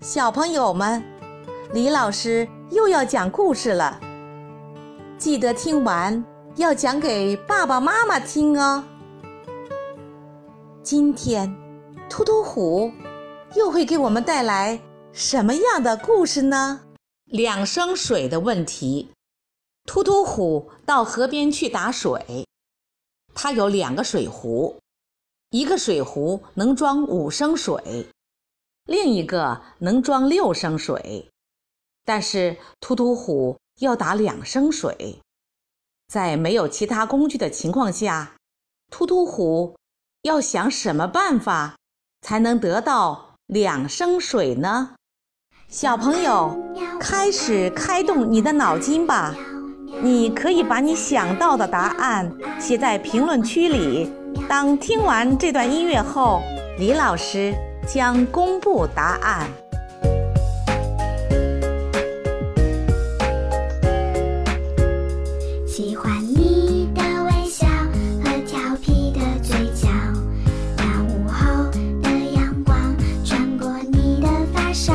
[0.00, 1.02] 小朋友们，
[1.72, 3.98] 李老师又要讲故事了，
[5.16, 6.22] 记得听完
[6.56, 8.84] 要讲给爸爸妈妈听哦。
[10.82, 11.50] 今天，
[12.10, 12.92] 突突虎
[13.54, 14.78] 又会给我们带来
[15.12, 16.82] 什么样的故事呢？
[17.24, 19.10] 两升水的问题。
[19.86, 22.46] 突突虎到河边去打水，
[23.34, 24.76] 他有两个水壶，
[25.50, 28.06] 一个水壶能装五升水。
[28.86, 31.28] 另一个能装六升水，
[32.04, 35.20] 但是突突虎要打两升水，
[36.06, 38.36] 在没有其他工具的情况下，
[38.90, 39.76] 突突虎
[40.22, 41.76] 要想什么办法
[42.22, 44.94] 才能得到两升水呢？
[45.68, 46.56] 小朋友，
[47.00, 49.34] 开始开动你的脑筋吧！
[50.00, 54.12] 你可以把你想到的答案写在评论区里。
[54.48, 56.40] 当听完这段音乐后，
[56.78, 57.52] 李老师。
[57.86, 59.48] 将公布答案。
[65.66, 67.66] 喜欢你的微笑
[68.24, 69.88] 和调皮的嘴角，
[70.76, 71.70] 那午后
[72.02, 74.92] 的阳光穿过你的发梢，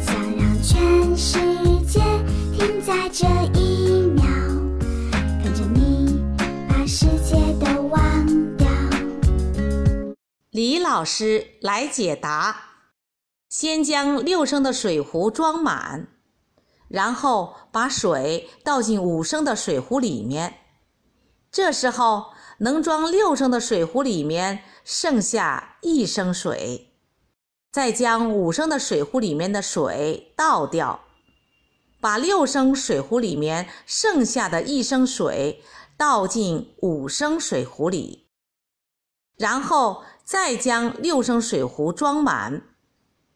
[0.00, 1.38] 想让全世
[1.86, 2.00] 界
[2.52, 3.26] 停在这
[3.58, 4.24] 一秒，
[5.42, 6.20] 跟着你
[6.68, 7.36] 把世界
[10.50, 12.70] 李老师来解答：
[13.48, 16.08] 先将六升的水壶装满，
[16.88, 20.54] 然后把水倒进五升的水壶里面。
[21.52, 26.96] 这时候，能装六升的水壶里面剩下一升水。
[27.70, 31.04] 再将五升的水壶里面的水倒掉，
[32.00, 35.62] 把六升水壶里面剩下的一升水
[35.96, 38.26] 倒进五升水壶里，
[39.36, 40.02] 然后。
[40.24, 42.62] 再将六升水壶装满，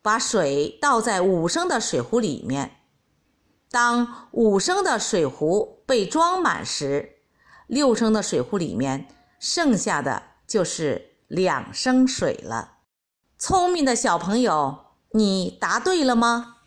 [0.01, 2.81] 把水倒在五升的水壶里面。
[3.71, 7.17] 当五升的水壶被装满时，
[7.67, 9.09] 六升的水壶里面
[9.41, 12.79] 剩下的就是两升水了。
[13.39, 14.79] 聪明的小朋友，
[15.11, 16.59] 你答对了吗？